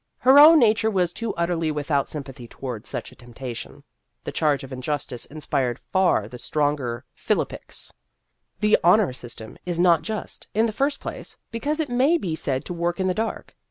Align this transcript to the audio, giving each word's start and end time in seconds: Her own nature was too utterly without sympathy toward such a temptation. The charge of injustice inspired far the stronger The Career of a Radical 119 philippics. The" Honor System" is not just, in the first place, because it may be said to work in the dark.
Her 0.17 0.39
own 0.39 0.57
nature 0.57 0.89
was 0.89 1.13
too 1.13 1.31
utterly 1.35 1.69
without 1.69 2.09
sympathy 2.09 2.47
toward 2.47 2.87
such 2.87 3.11
a 3.11 3.15
temptation. 3.15 3.83
The 4.23 4.31
charge 4.31 4.63
of 4.63 4.73
injustice 4.73 5.25
inspired 5.27 5.77
far 5.77 6.27
the 6.27 6.39
stronger 6.39 7.05
The 7.27 7.35
Career 7.35 7.41
of 7.43 7.47
a 7.51 7.53
Radical 7.53 7.93
119 7.93 7.97
philippics. 8.57 8.61
The" 8.61 8.77
Honor 8.89 9.13
System" 9.13 9.57
is 9.67 9.77
not 9.79 10.01
just, 10.01 10.47
in 10.55 10.65
the 10.65 10.71
first 10.71 10.99
place, 11.01 11.37
because 11.51 11.79
it 11.79 11.89
may 11.89 12.17
be 12.17 12.33
said 12.33 12.65
to 12.65 12.73
work 12.73 12.99
in 12.99 13.05
the 13.05 13.13
dark. 13.13 13.55